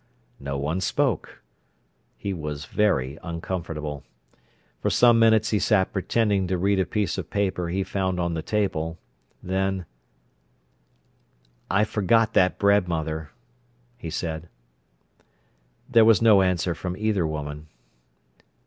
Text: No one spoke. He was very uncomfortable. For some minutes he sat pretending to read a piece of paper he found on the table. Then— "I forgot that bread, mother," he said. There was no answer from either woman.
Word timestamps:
No 0.39 0.57
one 0.57 0.81
spoke. 0.81 1.43
He 2.17 2.33
was 2.33 2.65
very 2.65 3.19
uncomfortable. 3.21 4.03
For 4.81 4.89
some 4.89 5.19
minutes 5.19 5.51
he 5.51 5.59
sat 5.59 5.93
pretending 5.93 6.47
to 6.47 6.57
read 6.57 6.79
a 6.79 6.87
piece 6.87 7.19
of 7.19 7.29
paper 7.29 7.69
he 7.69 7.83
found 7.83 8.19
on 8.19 8.33
the 8.33 8.41
table. 8.41 8.97
Then— 9.43 9.85
"I 11.69 11.83
forgot 11.83 12.33
that 12.33 12.57
bread, 12.57 12.87
mother," 12.87 13.29
he 13.95 14.09
said. 14.09 14.49
There 15.87 16.03
was 16.05 16.19
no 16.19 16.41
answer 16.41 16.73
from 16.73 16.97
either 16.97 17.27
woman. 17.27 17.67